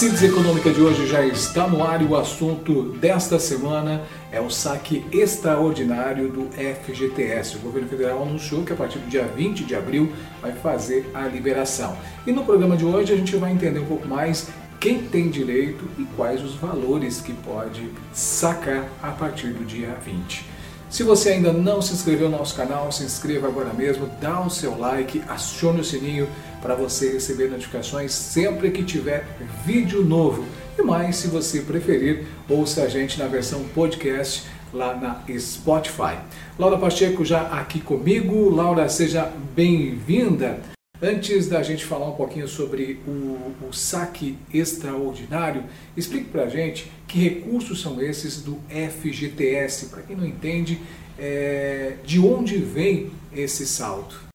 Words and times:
Síntese 0.00 0.28
Econômica 0.28 0.70
de 0.70 0.80
hoje 0.80 1.06
já 1.06 1.26
está 1.26 1.68
no 1.68 1.84
ar 1.84 2.00
e 2.00 2.06
o 2.06 2.16
assunto 2.16 2.84
desta 2.84 3.38
semana 3.38 4.00
é 4.32 4.40
o 4.40 4.48
saque 4.48 5.04
extraordinário 5.12 6.30
do 6.30 6.48
FGTS. 6.52 7.58
O 7.58 7.60
governo 7.60 7.86
federal 7.86 8.22
anunciou 8.22 8.64
que 8.64 8.72
a 8.72 8.76
partir 8.76 8.98
do 8.98 9.10
dia 9.10 9.24
20 9.24 9.62
de 9.62 9.74
abril 9.74 10.10
vai 10.40 10.52
fazer 10.52 11.10
a 11.12 11.28
liberação. 11.28 11.98
E 12.26 12.32
no 12.32 12.46
programa 12.46 12.78
de 12.78 12.84
hoje 12.86 13.12
a 13.12 13.16
gente 13.16 13.36
vai 13.36 13.52
entender 13.52 13.80
um 13.80 13.84
pouco 13.84 14.08
mais 14.08 14.48
quem 14.80 15.00
tem 15.02 15.28
direito 15.28 15.84
e 15.98 16.04
quais 16.16 16.42
os 16.42 16.54
valores 16.54 17.20
que 17.20 17.34
pode 17.34 17.86
sacar 18.14 18.88
a 19.02 19.10
partir 19.10 19.48
do 19.48 19.66
dia 19.66 19.94
20. 20.02 20.46
Se 20.88 21.02
você 21.02 21.28
ainda 21.28 21.52
não 21.52 21.80
se 21.80 21.92
inscreveu 21.92 22.28
no 22.28 22.38
nosso 22.38 22.56
canal, 22.56 22.90
se 22.90 23.04
inscreva 23.04 23.46
agora 23.46 23.72
mesmo, 23.72 24.10
dá 24.20 24.40
o 24.40 24.50
seu 24.50 24.76
like, 24.76 25.22
acione 25.28 25.82
o 25.82 25.84
sininho 25.84 26.26
para 26.60 26.74
você 26.74 27.12
receber 27.12 27.50
notificações 27.50 28.12
sempre 28.12 28.70
que 28.70 28.82
tiver 28.82 29.26
vídeo 29.64 30.04
novo. 30.04 30.44
E 30.78 30.82
mais, 30.82 31.16
se 31.16 31.28
você 31.28 31.60
preferir, 31.60 32.26
ouça 32.48 32.82
a 32.82 32.88
gente 32.88 33.18
na 33.18 33.26
versão 33.26 33.64
podcast 33.74 34.44
lá 34.72 34.94
na 34.94 35.22
Spotify. 35.38 36.18
Laura 36.58 36.78
Pacheco 36.78 37.24
já 37.24 37.42
aqui 37.48 37.80
comigo. 37.80 38.50
Laura, 38.50 38.88
seja 38.88 39.32
bem-vinda. 39.54 40.60
Antes 41.02 41.48
da 41.48 41.62
gente 41.62 41.84
falar 41.84 42.08
um 42.08 42.14
pouquinho 42.14 42.46
sobre 42.46 43.00
o, 43.06 43.68
o 43.68 43.72
saque 43.72 44.36
extraordinário, 44.52 45.64
explique 45.96 46.26
para 46.26 46.42
a 46.42 46.48
gente 46.48 46.90
que 47.08 47.18
recursos 47.18 47.80
são 47.80 48.00
esses 48.02 48.42
do 48.42 48.58
FGTS. 48.68 49.86
Para 49.86 50.02
quem 50.02 50.14
não 50.14 50.26
entende, 50.26 50.78
é, 51.18 51.94
de 52.04 52.20
onde 52.20 52.58
vem 52.58 53.10
esse 53.32 53.66
saldo? 53.66 54.29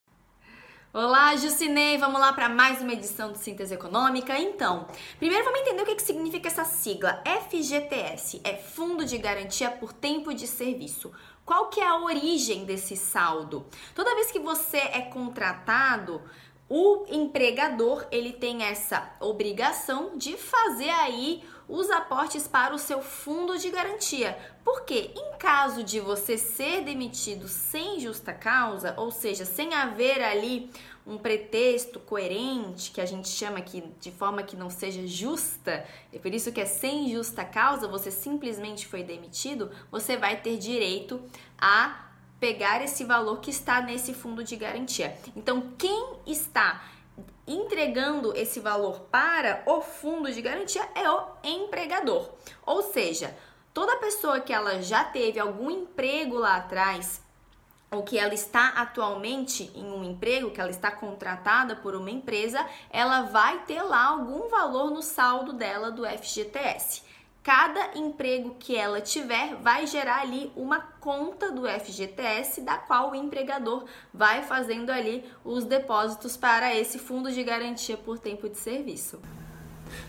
Olá, 0.97 1.35
Jucinei! 1.35 1.97
Vamos 1.97 2.21
lá 2.21 2.31
para 2.31 2.47
mais 2.47 2.81
uma 2.81 2.93
edição 2.93 3.29
do 3.29 3.37
Síntese 3.37 3.73
Econômica. 3.73 4.39
Então, 4.39 4.87
primeiro 5.19 5.43
vamos 5.43 5.59
entender 5.59 5.81
o 5.81 5.85
que, 5.85 5.95
que 5.95 6.01
significa 6.01 6.47
essa 6.47 6.63
sigla. 6.63 7.21
FGTS 7.25 8.39
é 8.45 8.53
Fundo 8.55 9.03
de 9.03 9.17
Garantia 9.17 9.69
por 9.69 9.91
Tempo 9.91 10.33
de 10.33 10.47
Serviço. 10.47 11.11
Qual 11.43 11.67
que 11.67 11.81
é 11.81 11.85
a 11.85 11.99
origem 11.99 12.63
desse 12.63 12.95
saldo? 12.95 13.65
Toda 13.93 14.15
vez 14.15 14.31
que 14.31 14.39
você 14.39 14.77
é 14.77 15.01
contratado, 15.01 16.21
o 16.69 17.03
empregador 17.09 18.07
ele 18.09 18.31
tem 18.31 18.63
essa 18.63 19.17
obrigação 19.19 20.17
de 20.17 20.37
fazer 20.37 20.91
aí 20.91 21.43
os 21.67 21.89
aportes 21.89 22.47
para 22.47 22.73
o 22.73 22.79
seu 22.79 23.01
fundo 23.01 23.57
de 23.57 23.69
garantia. 23.69 24.37
Porque 24.63 25.11
em 25.15 25.37
caso 25.37 25.83
de 25.83 25.99
você 25.99 26.37
ser 26.37 26.83
demitido 26.83 27.47
sem 27.47 27.99
justa 27.99 28.33
causa, 28.33 28.93
ou 28.97 29.11
seja, 29.11 29.45
sem 29.45 29.73
haver 29.73 30.23
ali 30.23 30.69
um 31.05 31.17
pretexto 31.17 31.99
coerente, 31.99 32.91
que 32.91 32.99
a 32.99 33.05
gente 33.05 33.29
chama 33.29 33.59
aqui 33.59 33.83
de 33.99 34.11
forma 34.11 34.41
que 34.41 34.55
não 34.55 34.69
seja 34.69 35.05
justa, 35.05 35.85
é 36.11 36.17
por 36.17 36.33
isso 36.33 36.51
que 36.51 36.59
é 36.59 36.65
sem 36.65 37.09
justa 37.11 37.45
causa, 37.45 37.87
você 37.87 38.09
simplesmente 38.09 38.87
foi 38.87 39.03
demitido, 39.03 39.69
você 39.91 40.17
vai 40.17 40.37
ter 40.37 40.57
direito 40.57 41.21
a 41.59 42.05
pegar 42.39 42.83
esse 42.83 43.03
valor 43.03 43.39
que 43.39 43.51
está 43.51 43.81
nesse 43.81 44.13
fundo 44.13 44.43
de 44.43 44.55
garantia. 44.55 45.15
Então, 45.35 45.71
quem 45.77 46.17
está 46.25 46.83
entregando 47.47 48.35
esse 48.35 48.59
valor 48.59 49.01
para 49.11 49.63
o 49.65 49.81
fundo 49.81 50.31
de 50.31 50.41
garantia 50.41 50.87
é 50.95 51.09
o 51.09 51.27
empregador. 51.43 52.29
Ou 52.65 52.81
seja, 52.81 53.35
toda 53.73 53.97
pessoa 53.97 54.39
que 54.39 54.53
ela 54.53 54.81
já 54.81 55.03
teve 55.03 55.39
algum 55.39 55.69
emprego 55.69 56.37
lá 56.37 56.57
atrás, 56.57 57.21
ou 57.91 58.03
que 58.03 58.17
ela 58.17 58.33
está 58.33 58.69
atualmente 58.69 59.71
em 59.75 59.85
um 59.85 60.03
emprego, 60.03 60.51
que 60.51 60.59
ela 60.59 60.71
está 60.71 60.91
contratada 60.91 61.75
por 61.75 61.95
uma 61.95 62.09
empresa, 62.09 62.65
ela 62.89 63.23
vai 63.23 63.63
ter 63.65 63.81
lá 63.83 64.05
algum 64.05 64.49
valor 64.49 64.89
no 64.89 65.01
saldo 65.01 65.53
dela 65.53 65.91
do 65.91 66.05
FGTS 66.05 67.03
cada 67.45 67.95
emprego 67.95 68.55
que 68.57 68.75
ela 68.75 68.99
tiver 68.99 69.55
vai 69.61 69.85
gerar 69.85 70.21
ali 70.21 70.51
uma 70.55 70.79
conta 70.79 71.51
do 71.51 71.69
FGTS, 71.69 72.61
da 72.61 72.75
qual 72.75 73.11
o 73.11 73.15
empregador 73.15 73.85
vai 74.11 74.41
fazendo 74.41 74.89
ali 74.89 75.23
os 75.43 75.63
depósitos 75.63 76.35
para 76.35 76.75
esse 76.75 76.97
fundo 76.97 77.31
de 77.31 77.43
garantia 77.43 77.97
por 77.97 78.17
tempo 78.17 78.49
de 78.49 78.57
serviço. 78.57 79.19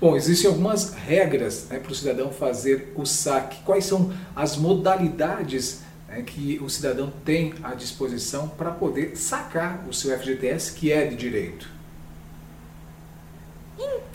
Bom, 0.00 0.16
existem 0.16 0.50
algumas 0.50 0.94
regras 0.94 1.68
né, 1.68 1.78
para 1.78 1.92
o 1.92 1.94
cidadão 1.94 2.32
fazer 2.32 2.94
o 2.96 3.04
saque. 3.04 3.62
Quais 3.64 3.84
são 3.84 4.14
as 4.34 4.56
modalidades 4.56 5.82
né, 6.08 6.22
que 6.22 6.58
o 6.62 6.70
cidadão 6.70 7.12
tem 7.22 7.52
à 7.62 7.74
disposição 7.74 8.48
para 8.48 8.70
poder 8.70 9.14
sacar 9.14 9.86
o 9.86 9.92
seu 9.92 10.18
FGTS, 10.18 10.72
que 10.72 10.90
é 10.90 11.04
de 11.04 11.14
direito? 11.14 11.75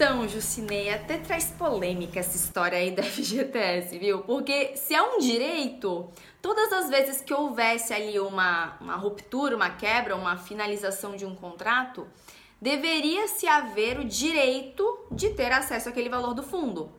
Então, 0.04 0.28
Jucinei, 0.28 0.92
até 0.92 1.20
traz 1.20 1.52
polêmica 1.52 2.20
essa 2.20 2.36
história 2.36 2.76
aí 2.76 2.90
da 2.90 3.04
FGTS, 3.06 4.00
viu? 4.00 4.24
Porque 4.24 4.76
se 4.76 4.96
é 4.96 5.02
um 5.04 5.20
direito, 5.20 6.10
todas 6.42 6.74
as 6.74 6.90
vezes 6.90 7.22
que 7.22 7.32
houvesse 7.32 7.94
ali 7.94 8.20
uma, 8.20 8.76
uma 8.82 8.96
ruptura, 8.96 9.56
uma 9.56 9.70
quebra, 9.70 10.16
uma 10.16 10.38
finalização 10.38 11.16
de 11.16 11.24
um 11.24 11.36
contrato, 11.36 12.08
deveria 12.60 13.28
se 13.28 13.48
haver 13.48 14.00
o 14.00 14.04
direito 14.04 15.06
de 15.12 15.30
ter 15.36 15.52
acesso 15.52 15.90
àquele 15.90 16.10
valor 16.10 16.34
do 16.34 16.42
fundo. 16.42 16.92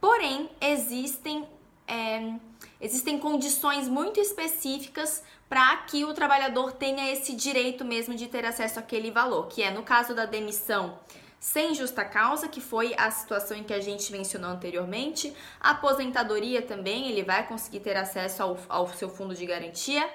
Porém, 0.00 0.48
existem, 0.60 1.48
é, 1.88 2.34
existem 2.80 3.18
condições 3.18 3.88
muito 3.88 4.20
específicas 4.20 5.24
para 5.48 5.76
que 5.78 6.04
o 6.04 6.14
trabalhador 6.14 6.70
tenha 6.70 7.10
esse 7.12 7.34
direito 7.34 7.84
mesmo 7.84 8.14
de 8.14 8.28
ter 8.28 8.44
acesso 8.44 8.78
àquele 8.78 9.10
valor, 9.10 9.48
que 9.48 9.60
é 9.60 9.72
no 9.72 9.82
caso 9.82 10.14
da 10.14 10.24
demissão 10.24 11.00
sem 11.44 11.74
justa 11.74 12.02
causa, 12.06 12.48
que 12.48 12.58
foi 12.58 12.94
a 12.96 13.10
situação 13.10 13.54
em 13.54 13.62
que 13.62 13.74
a 13.74 13.78
gente 13.78 14.10
mencionou 14.10 14.50
anteriormente. 14.50 15.36
A 15.60 15.72
aposentadoria 15.72 16.62
também, 16.62 17.10
ele 17.10 17.22
vai 17.22 17.46
conseguir 17.46 17.80
ter 17.80 17.98
acesso 17.98 18.42
ao, 18.42 18.58
ao 18.66 18.88
seu 18.94 19.10
fundo 19.10 19.34
de 19.34 19.44
garantia. 19.44 20.08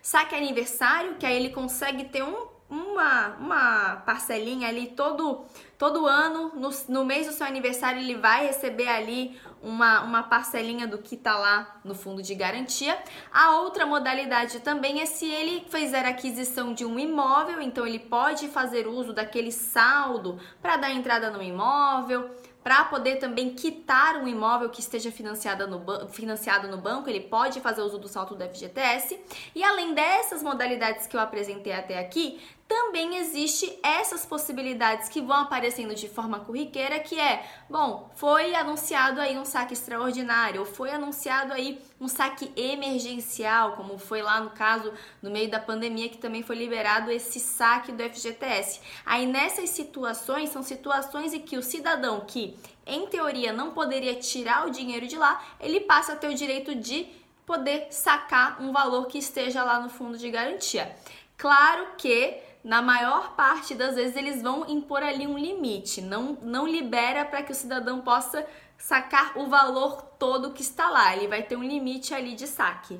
Saque 0.00 0.36
aniversário, 0.36 1.16
que 1.16 1.26
aí 1.26 1.34
ele 1.34 1.50
consegue 1.50 2.04
ter 2.04 2.22
um 2.22 2.46
uma, 2.68 3.28
uma 3.36 3.96
parcelinha 4.04 4.68
ali 4.68 4.88
todo, 4.88 5.44
todo 5.78 6.06
ano, 6.06 6.52
no, 6.54 6.70
no 6.88 7.04
mês 7.04 7.26
do 7.26 7.32
seu 7.32 7.46
aniversário, 7.46 8.00
ele 8.00 8.16
vai 8.16 8.46
receber 8.46 8.88
ali 8.88 9.38
uma, 9.62 10.00
uma 10.02 10.22
parcelinha 10.22 10.86
do 10.86 10.98
que 10.98 11.16
tá 11.16 11.36
lá 11.36 11.80
no 11.84 11.94
fundo 11.94 12.22
de 12.22 12.34
garantia. 12.34 12.98
A 13.32 13.58
outra 13.58 13.84
modalidade 13.84 14.60
também 14.60 15.00
é 15.00 15.06
se 15.06 15.26
ele 15.26 15.66
fizer 15.68 16.04
aquisição 16.06 16.72
de 16.72 16.84
um 16.84 16.98
imóvel, 16.98 17.60
então 17.60 17.86
ele 17.86 17.98
pode 17.98 18.48
fazer 18.48 18.86
uso 18.86 19.12
daquele 19.12 19.52
saldo 19.52 20.38
para 20.62 20.76
dar 20.76 20.90
entrada 20.90 21.30
no 21.30 21.42
imóvel 21.42 22.30
para 22.66 22.82
poder 22.86 23.20
também 23.20 23.54
quitar 23.54 24.16
um 24.16 24.26
imóvel 24.26 24.68
que 24.68 24.80
esteja 24.80 25.12
financiado 25.12 25.68
no, 25.68 26.08
financiado 26.08 26.66
no 26.66 26.76
banco, 26.76 27.08
ele 27.08 27.20
pode 27.20 27.60
fazer 27.60 27.80
uso 27.80 27.96
do 27.96 28.08
salto 28.08 28.34
do 28.34 28.42
FGTS. 28.42 29.20
E 29.54 29.62
além 29.62 29.94
dessas 29.94 30.42
modalidades 30.42 31.06
que 31.06 31.16
eu 31.16 31.20
apresentei 31.20 31.72
até 31.72 31.96
aqui, 31.96 32.40
também 32.68 33.16
existe 33.18 33.78
essas 33.82 34.26
possibilidades 34.26 35.08
que 35.08 35.20
vão 35.20 35.36
aparecendo 35.36 35.94
de 35.94 36.08
forma 36.08 36.40
corriqueira, 36.40 36.98
que 36.98 37.18
é, 37.18 37.44
bom, 37.70 38.10
foi 38.16 38.54
anunciado 38.54 39.20
aí 39.20 39.38
um 39.38 39.44
saque 39.44 39.72
extraordinário, 39.72 40.60
ou 40.60 40.66
foi 40.66 40.90
anunciado 40.90 41.52
aí 41.52 41.80
um 42.00 42.08
saque 42.08 42.52
emergencial, 42.56 43.72
como 43.72 43.98
foi 43.98 44.20
lá 44.20 44.40
no 44.40 44.50
caso, 44.50 44.92
no 45.22 45.30
meio 45.30 45.48
da 45.48 45.60
pandemia, 45.60 46.08
que 46.08 46.18
também 46.18 46.42
foi 46.42 46.56
liberado 46.56 47.10
esse 47.10 47.38
saque 47.38 47.92
do 47.92 48.02
FGTS. 48.02 48.80
Aí 49.04 49.26
nessas 49.26 49.70
situações, 49.70 50.50
são 50.50 50.62
situações 50.62 51.32
em 51.32 51.40
que 51.40 51.56
o 51.56 51.62
cidadão 51.62 52.20
que, 52.20 52.58
em 52.84 53.06
teoria, 53.06 53.52
não 53.52 53.70
poderia 53.70 54.14
tirar 54.16 54.66
o 54.66 54.70
dinheiro 54.70 55.06
de 55.06 55.16
lá, 55.16 55.40
ele 55.60 55.80
passa 55.80 56.14
a 56.14 56.16
ter 56.16 56.28
o 56.28 56.34
direito 56.34 56.74
de 56.74 57.06
poder 57.44 57.86
sacar 57.90 58.60
um 58.60 58.72
valor 58.72 59.06
que 59.06 59.18
esteja 59.18 59.62
lá 59.62 59.78
no 59.78 59.88
fundo 59.88 60.18
de 60.18 60.28
garantia. 60.28 60.96
Claro 61.36 61.88
que 61.96 62.45
na 62.66 62.82
maior 62.82 63.36
parte 63.36 63.76
das 63.76 63.94
vezes 63.94 64.16
eles 64.16 64.42
vão 64.42 64.68
impor 64.68 65.00
ali 65.00 65.24
um 65.24 65.38
limite, 65.38 66.02
não, 66.02 66.36
não 66.42 66.66
libera 66.66 67.24
para 67.24 67.40
que 67.40 67.52
o 67.52 67.54
cidadão 67.54 68.00
possa 68.00 68.44
sacar 68.76 69.38
o 69.38 69.46
valor 69.46 70.02
todo 70.18 70.50
que 70.50 70.62
está 70.62 70.90
lá, 70.90 71.16
ele 71.16 71.28
vai 71.28 71.44
ter 71.44 71.54
um 71.54 71.62
limite 71.62 72.12
ali 72.12 72.34
de 72.34 72.48
saque. 72.48 72.98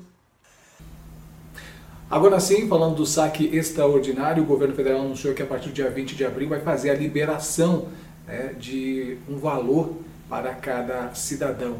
Agora 2.09 2.39
sim, 2.39 2.65
falando 2.69 2.95
do 2.95 3.05
saque 3.05 3.45
extraordinário, 3.53 4.41
o 4.41 4.45
governo 4.45 4.73
federal 4.73 5.01
anunciou 5.01 5.33
que 5.33 5.43
a 5.43 5.45
partir 5.45 5.67
do 5.67 5.73
dia 5.73 5.89
20 5.89 6.15
de 6.15 6.23
abril 6.23 6.47
vai 6.47 6.61
fazer 6.61 6.89
a 6.89 6.95
liberação 6.95 7.89
né, 8.25 8.55
de 8.57 9.17
um 9.27 9.37
valor 9.37 9.97
para 10.29 10.53
cada 10.55 11.13
cidadão 11.13 11.77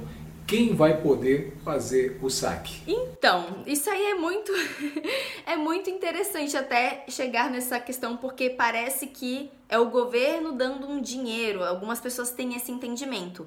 quem 0.48 0.74
vai 0.74 1.02
poder 1.02 1.58
fazer 1.62 2.18
o 2.24 2.30
saque? 2.30 2.82
Então, 2.88 3.64
isso 3.68 3.90
aí 3.90 4.12
é 4.12 4.16
muito 4.16 4.50
é 5.46 5.58
muito 5.58 5.90
interessante 5.90 6.56
até 6.56 7.04
chegar 7.10 7.52
nessa 7.52 7.78
questão 7.82 8.16
porque 8.16 8.50
parece 8.50 9.08
que 9.08 9.52
é 9.68 9.78
o 9.78 9.90
governo 9.90 10.54
dando 10.54 10.88
um 10.88 11.02
dinheiro. 11.02 11.64
Algumas 11.64 12.00
pessoas 12.00 12.32
têm 12.32 12.56
esse 12.56 12.72
entendimento. 12.72 13.46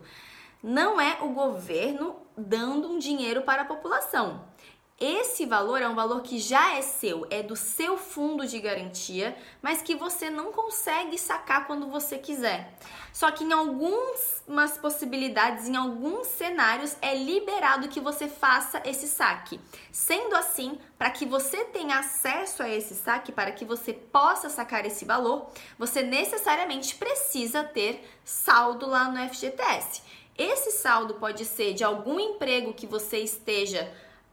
Não 0.63 1.01
é 1.01 1.17
o 1.23 1.31
governo 1.31 2.17
dando 2.37 2.87
um 2.87 2.99
dinheiro 2.99 3.43
para 3.43 3.63
a 3.63 3.65
população. 3.65 4.45
Esse 5.01 5.47
valor 5.47 5.81
é 5.81 5.89
um 5.89 5.95
valor 5.95 6.21
que 6.21 6.39
já 6.39 6.75
é 6.75 6.83
seu, 6.83 7.27
é 7.31 7.43
do 7.43 7.57
seu 7.57 7.97
fundo 7.97 8.47
de 8.47 8.61
garantia, 8.61 9.35
mas 9.63 9.81
que 9.81 9.95
você 9.95 10.29
não 10.29 10.53
consegue 10.53 11.17
sacar 11.17 11.67
quando 11.67 11.87
você 11.87 12.19
quiser. 12.19 12.77
Só 13.11 13.31
que 13.31 13.43
em 13.43 13.51
algumas 13.51 14.77
possibilidades, 14.77 15.67
em 15.67 15.75
alguns 15.75 16.27
cenários, 16.27 16.99
é 17.01 17.15
liberado 17.15 17.89
que 17.89 17.99
você 17.99 18.29
faça 18.29 18.83
esse 18.85 19.09
saque. 19.09 19.59
Sendo 19.91 20.37
assim, 20.37 20.79
para 20.99 21.11
que 21.11 21.25
você 21.25 21.65
tenha 21.65 21.99
acesso 21.99 22.63
a 22.63 22.69
esse 22.69 22.95
saque, 22.95 23.33
para 23.33 23.53
que 23.53 23.65
você 23.65 23.95
possa 23.95 24.51
sacar 24.51 24.85
esse 24.85 25.07
valor, 25.07 25.49
você 25.79 26.03
necessariamente 26.03 26.97
precisa 26.97 27.65
ter 27.65 28.07
saldo 28.23 28.87
lá 28.87 29.11
no 29.11 29.19
FGTS. 29.31 30.03
Esse 30.37 30.73
saldo 30.73 31.15
pode 31.15 31.47
ser 31.47 31.73
de 31.73 31.85
algum 31.85 32.21
emprego 32.21 32.75
que 32.75 32.87
você 32.87 33.19
esteja 33.21 33.91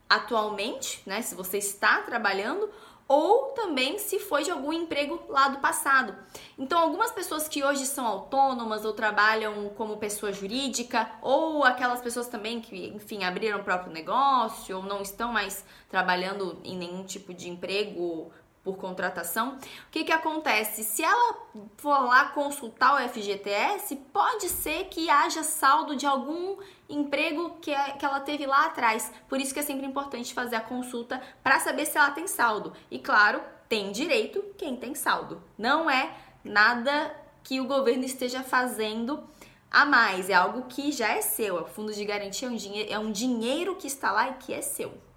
atualmente, 0.09 1.01
né, 1.05 1.21
se 1.21 1.35
você 1.35 1.57
está 1.57 2.01
trabalhando, 2.01 2.69
ou 3.07 3.53
também 3.53 3.97
se 3.97 4.19
foi 4.19 4.43
de 4.43 4.51
algum 4.51 4.73
emprego 4.73 5.21
lá 5.29 5.47
do 5.47 5.59
passado. 5.59 6.13
Então, 6.57 6.77
algumas 6.77 7.11
pessoas 7.11 7.47
que 7.47 7.63
hoje 7.63 7.85
são 7.85 8.05
autônomas 8.05 8.83
ou 8.83 8.91
trabalham 8.91 9.69
como 9.77 9.97
pessoa 9.97 10.33
jurídica, 10.33 11.09
ou 11.21 11.63
aquelas 11.63 12.01
pessoas 12.01 12.27
também 12.27 12.59
que, 12.59 12.87
enfim, 12.87 13.23
abriram 13.23 13.59
o 13.59 13.63
próprio 13.63 13.93
negócio 13.93 14.77
ou 14.77 14.83
não 14.83 15.01
estão 15.01 15.31
mais 15.31 15.63
trabalhando 15.89 16.59
em 16.65 16.77
nenhum 16.77 17.05
tipo 17.05 17.33
de 17.33 17.49
emprego 17.49 18.29
por 18.67 18.75
contratação, 18.75 19.53
o 19.53 19.89
que, 19.89 20.03
que 20.03 20.11
acontece? 20.11 20.83
Se 20.83 21.01
ela 21.01 21.37
for 21.77 22.01
lá 22.03 22.25
consultar 22.31 22.95
o 22.95 23.09
FGTS, 23.09 23.95
pode 24.11 24.49
ser 24.49 24.89
que 24.89 25.09
haja 25.09 25.41
saldo 25.41 25.95
de 25.95 26.05
algum 26.05 26.57
emprego 26.89 27.51
que, 27.61 27.71
é, 27.71 27.91
que 27.91 28.03
ela 28.03 28.19
teve 28.19 28.45
lá 28.45 28.65
atrás. 28.65 29.09
Por 29.29 29.39
isso 29.39 29.53
que 29.53 29.61
é 29.61 29.63
sempre 29.63 29.85
importante 29.85 30.33
fazer 30.33 30.57
a 30.57 30.61
consulta 30.61 31.21
para 31.41 31.61
saber 31.61 31.85
se 31.85 31.97
ela 31.97 32.11
tem 32.11 32.27
saldo. 32.27 32.73
E 32.91 32.99
claro, 32.99 33.41
tem 33.69 33.93
direito 33.93 34.43
quem 34.57 34.75
tem 34.75 34.93
saldo. 34.93 35.41
Não 35.57 35.89
é 35.89 36.13
nada 36.43 37.15
que 37.45 37.61
o 37.61 37.67
governo 37.67 38.03
esteja 38.03 38.43
fazendo 38.43 39.23
a 39.71 39.85
mais, 39.85 40.29
é 40.29 40.33
algo 40.33 40.63
que 40.63 40.91
já 40.91 41.07
é 41.13 41.21
seu. 41.21 41.61
O 41.61 41.65
fundo 41.67 41.93
de 41.93 42.03
garantia 42.03 42.49
é 42.49 42.91
é 42.91 42.99
um 42.99 43.13
dinheiro 43.13 43.77
que 43.77 43.87
está 43.87 44.11
lá 44.11 44.29
e 44.29 44.33
que 44.33 44.53
é 44.53 44.61
seu. 44.61 45.07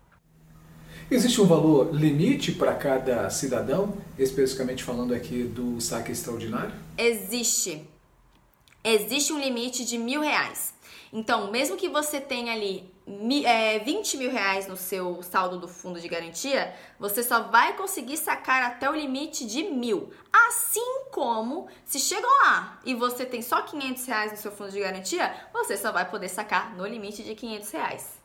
Existe 1.10 1.40
um 1.40 1.46
valor 1.46 1.92
limite 1.92 2.52
para 2.52 2.72
cada 2.72 3.28
cidadão, 3.30 3.96
especificamente 4.16 4.84
falando 4.84 5.12
aqui 5.12 5.42
do 5.42 5.80
saque 5.80 6.12
extraordinário? 6.12 6.72
Existe. 6.96 7.84
Existe 8.84 9.32
um 9.32 9.40
limite 9.40 9.84
de 9.84 9.98
mil 9.98 10.20
reais. 10.20 10.72
Então, 11.12 11.50
mesmo 11.50 11.76
que 11.76 11.88
você 11.88 12.20
tenha 12.20 12.52
ali 12.52 12.88
é, 13.44 13.80
20 13.80 14.18
mil 14.18 14.30
reais 14.30 14.68
no 14.68 14.76
seu 14.76 15.20
saldo 15.24 15.58
do 15.58 15.66
fundo 15.66 16.00
de 16.00 16.06
garantia, 16.06 16.72
você 16.96 17.24
só 17.24 17.42
vai 17.42 17.76
conseguir 17.76 18.16
sacar 18.16 18.62
até 18.62 18.88
o 18.88 18.94
limite 18.94 19.44
de 19.44 19.64
mil. 19.64 20.12
Assim 20.32 21.06
como, 21.10 21.66
se 21.84 21.98
chegou 21.98 22.30
lá 22.44 22.78
e 22.84 22.94
você 22.94 23.26
tem 23.26 23.42
só 23.42 23.62
500 23.62 24.06
reais 24.06 24.30
no 24.30 24.38
seu 24.38 24.52
fundo 24.52 24.70
de 24.70 24.78
garantia, 24.78 25.34
você 25.52 25.76
só 25.76 25.90
vai 25.90 26.08
poder 26.08 26.28
sacar 26.28 26.76
no 26.76 26.86
limite 26.86 27.24
de 27.24 27.34
500 27.34 27.70
reais. 27.72 28.20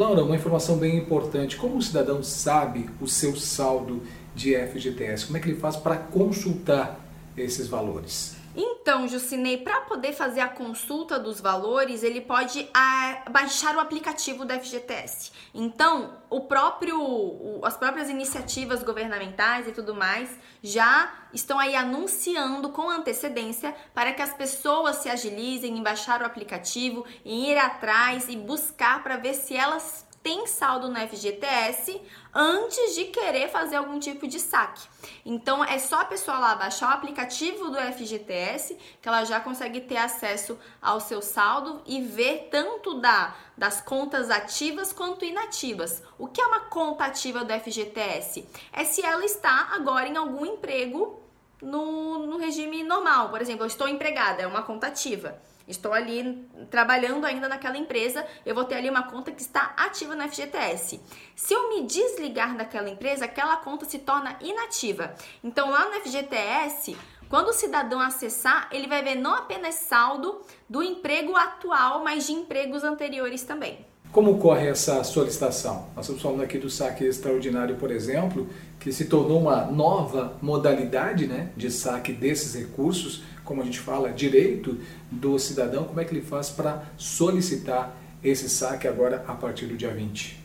Laura, 0.00 0.24
uma 0.24 0.34
informação 0.34 0.78
bem 0.78 0.96
importante. 0.96 1.58
Como 1.58 1.76
o 1.76 1.82
cidadão 1.82 2.22
sabe 2.22 2.88
o 3.02 3.06
seu 3.06 3.36
saldo 3.36 4.02
de 4.34 4.56
FGTS? 4.56 5.26
Como 5.26 5.36
é 5.36 5.40
que 5.42 5.50
ele 5.50 5.60
faz 5.60 5.76
para 5.76 5.94
consultar 5.94 6.98
esses 7.36 7.68
valores? 7.68 8.39
Então, 8.54 9.06
Jucinei, 9.06 9.58
para 9.58 9.82
poder 9.82 10.12
fazer 10.12 10.40
a 10.40 10.48
consulta 10.48 11.18
dos 11.18 11.40
valores, 11.40 12.02
ele 12.02 12.20
pode 12.20 12.68
ah, 12.74 13.22
baixar 13.30 13.76
o 13.76 13.80
aplicativo 13.80 14.44
do 14.44 14.52
FGTS. 14.52 15.30
Então, 15.54 16.18
o 16.28 16.40
próprio, 16.40 17.00
o, 17.00 17.60
as 17.64 17.76
próprias 17.76 18.10
iniciativas 18.10 18.82
governamentais 18.82 19.68
e 19.68 19.72
tudo 19.72 19.94
mais 19.94 20.36
já 20.62 21.12
estão 21.32 21.60
aí 21.60 21.76
anunciando 21.76 22.70
com 22.70 22.90
antecedência 22.90 23.74
para 23.94 24.12
que 24.12 24.22
as 24.22 24.34
pessoas 24.34 24.96
se 24.96 25.08
agilizem 25.08 25.78
em 25.78 25.82
baixar 25.82 26.20
o 26.20 26.26
aplicativo, 26.26 27.06
em 27.24 27.50
ir 27.50 27.56
atrás 27.56 28.28
e 28.28 28.36
buscar 28.36 29.02
para 29.02 29.16
ver 29.16 29.34
se 29.34 29.56
elas 29.56 30.09
tem 30.22 30.46
saldo 30.46 30.88
no 30.88 30.96
FGTS 30.96 32.00
antes 32.34 32.94
de 32.94 33.04
querer 33.06 33.48
fazer 33.48 33.76
algum 33.76 33.98
tipo 33.98 34.28
de 34.28 34.38
saque. 34.38 34.86
Então 35.24 35.64
é 35.64 35.78
só 35.78 36.00
a 36.00 36.04
pessoa 36.04 36.38
lá 36.38 36.54
baixar 36.54 36.90
o 36.90 36.94
aplicativo 36.94 37.70
do 37.70 37.78
FGTS 37.78 38.76
que 39.00 39.08
ela 39.08 39.24
já 39.24 39.40
consegue 39.40 39.80
ter 39.80 39.96
acesso 39.96 40.58
ao 40.80 41.00
seu 41.00 41.22
saldo 41.22 41.82
e 41.86 42.00
ver 42.02 42.48
tanto 42.50 43.00
da 43.00 43.34
das 43.56 43.78
contas 43.78 44.30
ativas 44.30 44.90
quanto 44.90 45.22
inativas. 45.22 46.02
O 46.18 46.26
que 46.26 46.40
é 46.40 46.46
uma 46.46 46.60
conta 46.60 47.04
ativa 47.04 47.44
do 47.44 47.52
FGTS? 47.52 48.46
É 48.72 48.84
se 48.84 49.04
ela 49.04 49.24
está 49.24 49.68
agora 49.72 50.08
em 50.08 50.16
algum 50.16 50.46
emprego 50.46 51.22
no, 51.60 52.26
no 52.26 52.38
regime 52.38 52.82
normal. 52.82 53.28
Por 53.28 53.40
exemplo, 53.40 53.64
eu 53.64 53.66
estou 53.66 53.86
empregada, 53.86 54.42
é 54.42 54.46
uma 54.46 54.62
conta 54.62 54.86
ativa. 54.86 55.38
Estou 55.70 55.92
ali 55.92 56.46
trabalhando 56.70 57.24
ainda 57.24 57.48
naquela 57.48 57.78
empresa, 57.78 58.26
eu 58.44 58.54
vou 58.54 58.64
ter 58.64 58.74
ali 58.74 58.90
uma 58.90 59.04
conta 59.04 59.30
que 59.30 59.40
está 59.40 59.72
ativa 59.76 60.16
no 60.16 60.28
FGTS. 60.28 61.00
Se 61.36 61.54
eu 61.54 61.68
me 61.68 61.86
desligar 61.86 62.56
daquela 62.56 62.90
empresa, 62.90 63.24
aquela 63.24 63.56
conta 63.56 63.84
se 63.84 64.00
torna 64.00 64.36
inativa. 64.40 65.14
Então 65.42 65.70
lá 65.70 65.86
no 65.86 66.00
FGTS, 66.00 66.96
quando 67.28 67.48
o 67.48 67.52
cidadão 67.52 68.00
acessar, 68.00 68.68
ele 68.72 68.88
vai 68.88 69.02
ver 69.02 69.14
não 69.14 69.34
apenas 69.34 69.76
saldo 69.76 70.44
do 70.68 70.82
emprego 70.82 71.36
atual, 71.36 72.02
mas 72.02 72.26
de 72.26 72.32
empregos 72.32 72.82
anteriores 72.82 73.44
também. 73.44 73.89
Como 74.12 74.32
ocorre 74.32 74.66
essa 74.66 75.04
solicitação? 75.04 75.88
Nós 75.94 76.04
estamos 76.04 76.20
falando 76.20 76.42
aqui 76.42 76.58
do 76.58 76.68
saque 76.68 77.04
extraordinário, 77.04 77.76
por 77.76 77.92
exemplo, 77.92 78.48
que 78.80 78.92
se 78.92 79.04
tornou 79.04 79.38
uma 79.38 79.66
nova 79.66 80.36
modalidade 80.42 81.28
né, 81.28 81.50
de 81.56 81.70
saque 81.70 82.12
desses 82.12 82.56
recursos, 82.56 83.22
como 83.44 83.62
a 83.62 83.64
gente 83.64 83.78
fala, 83.78 84.10
direito 84.10 84.80
do 85.12 85.38
cidadão. 85.38 85.84
Como 85.84 86.00
é 86.00 86.04
que 86.04 86.12
ele 86.12 86.22
faz 86.22 86.50
para 86.50 86.82
solicitar 86.98 87.96
esse 88.22 88.50
saque 88.50 88.88
agora 88.88 89.24
a 89.28 89.34
partir 89.34 89.66
do 89.66 89.76
dia 89.76 89.94
20? 89.94 90.40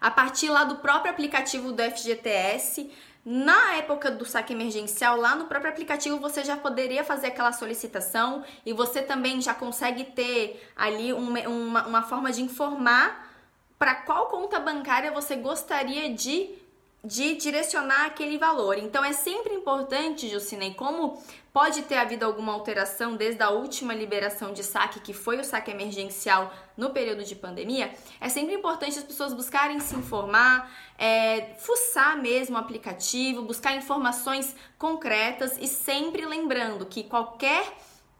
A 0.00 0.10
partir 0.10 0.48
lá 0.48 0.64
do 0.64 0.76
próprio 0.76 1.12
aplicativo 1.12 1.70
do 1.70 1.82
FGTS, 1.82 2.90
na 3.24 3.74
época 3.74 4.10
do 4.10 4.24
saque 4.24 4.52
emergencial, 4.52 5.16
lá 5.16 5.36
no 5.36 5.46
próprio 5.46 5.70
aplicativo 5.70 6.18
você 6.18 6.42
já 6.42 6.56
poderia 6.56 7.04
fazer 7.04 7.28
aquela 7.28 7.52
solicitação 7.52 8.44
e 8.66 8.72
você 8.72 9.00
também 9.00 9.40
já 9.40 9.54
consegue 9.54 10.04
ter 10.04 10.60
ali 10.74 11.12
uma, 11.12 11.40
uma, 11.48 11.86
uma 11.86 12.02
forma 12.02 12.32
de 12.32 12.42
informar 12.42 13.30
para 13.78 13.94
qual 13.94 14.26
conta 14.26 14.58
bancária 14.58 15.12
você 15.12 15.36
gostaria 15.36 16.12
de 16.12 16.61
de 17.04 17.34
direcionar 17.34 18.06
aquele 18.06 18.38
valor. 18.38 18.78
Então 18.78 19.04
é 19.04 19.12
sempre 19.12 19.52
importante, 19.52 20.28
Jucinei, 20.28 20.72
como 20.72 21.20
pode 21.52 21.82
ter 21.82 21.96
havido 21.96 22.24
alguma 22.24 22.52
alteração 22.52 23.16
desde 23.16 23.42
a 23.42 23.50
última 23.50 23.92
liberação 23.92 24.52
de 24.52 24.62
saque, 24.62 25.00
que 25.00 25.12
foi 25.12 25.38
o 25.40 25.44
saque 25.44 25.70
emergencial 25.70 26.54
no 26.76 26.90
período 26.90 27.24
de 27.24 27.34
pandemia, 27.34 27.92
é 28.20 28.28
sempre 28.28 28.54
importante 28.54 28.98
as 28.98 29.04
pessoas 29.04 29.34
buscarem 29.34 29.80
se 29.80 29.94
informar, 29.96 30.72
é, 30.96 31.54
fuçar 31.58 32.16
mesmo 32.16 32.56
o 32.56 32.58
aplicativo, 32.58 33.42
buscar 33.42 33.76
informações 33.76 34.54
concretas 34.78 35.58
e 35.60 35.66
sempre 35.66 36.24
lembrando 36.24 36.86
que 36.86 37.02
qualquer 37.02 37.66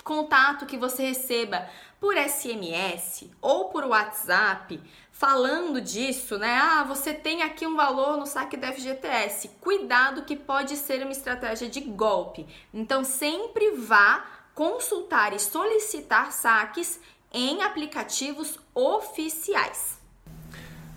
contato 0.02 0.66
que 0.66 0.76
você 0.76 1.04
receba 1.04 1.68
por 2.02 2.16
SMS 2.16 3.30
ou 3.40 3.66
por 3.66 3.85
WhatsApp 3.85 4.80
falando 5.12 5.80
disso, 5.80 6.37
né? 6.37 6.59
Ah, 6.61 6.82
você 6.82 7.14
tem 7.14 7.42
aqui 7.42 7.64
um 7.64 7.76
valor 7.76 8.16
no 8.16 8.26
saque 8.26 8.56
da 8.56 8.73
FGTS. 8.73 9.50
Cuidado 9.61 10.25
que 10.25 10.35
pode 10.35 10.75
ser 10.75 11.00
uma 11.02 11.12
estratégia 11.12 11.68
de 11.68 11.80
golpe. 11.80 12.44
Então 12.75 13.04
sempre 13.04 13.71
vá 13.76 14.25
consultar 14.52 15.32
e 15.32 15.38
solicitar 15.38 16.32
saques 16.32 16.99
em 17.32 17.62
aplicativos 17.62 18.59
oficiais. 18.75 19.97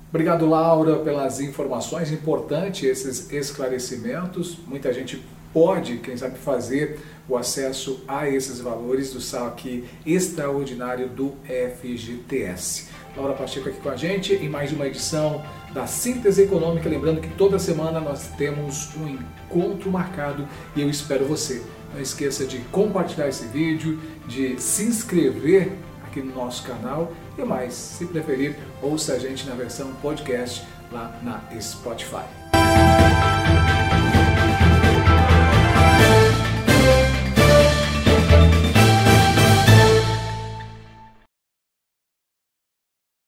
Obrigado, 0.10 0.50
Laura, 0.50 1.04
pelas 1.04 1.40
informações. 1.40 2.12
Importante 2.12 2.88
esses 2.88 3.32
esclarecimentos. 3.32 4.58
Muita 4.66 4.92
gente 4.92 5.24
pode, 5.56 6.00
quem 6.00 6.18
sabe, 6.18 6.38
fazer 6.38 7.00
o 7.30 7.38
acesso 7.38 8.04
a 8.06 8.28
esses 8.30 8.60
valores 8.60 9.14
do 9.14 9.22
saque 9.22 9.86
extraordinário 10.06 11.08
do 11.08 11.34
FGTS. 11.46 12.90
Laura 13.16 13.34
Pacheco 13.34 13.70
aqui 13.70 13.80
com 13.80 13.90
a 13.90 13.96
gente 13.96 14.34
em 14.34 14.50
mais 14.50 14.74
uma 14.74 14.86
edição 14.86 15.42
da 15.74 15.88
Síntese 15.88 16.42
Econômica. 16.42 16.90
Lembrando 16.90 17.22
que 17.22 17.30
toda 17.30 17.58
semana 17.58 18.02
nós 18.02 18.28
temos 18.38 18.94
um 18.98 19.08
encontro 19.08 19.90
marcado 19.90 20.46
e 20.76 20.82
eu 20.82 20.90
espero 20.90 21.24
você. 21.24 21.64
Não 21.94 22.02
esqueça 22.02 22.46
de 22.46 22.58
compartilhar 22.74 23.30
esse 23.30 23.46
vídeo, 23.46 23.98
de 24.28 24.62
se 24.62 24.84
inscrever 24.84 25.72
aqui 26.06 26.20
no 26.20 26.36
nosso 26.36 26.64
canal 26.64 27.14
e 27.38 27.44
mais, 27.46 27.74
se 27.74 28.06
preferir, 28.06 28.58
ouça 28.82 29.14
a 29.14 29.20
gente 29.20 29.48
na 29.48 29.56
versão 29.56 29.94
podcast 30.02 30.68
lá 30.92 31.18
na 31.24 31.42
Spotify. 31.62 32.26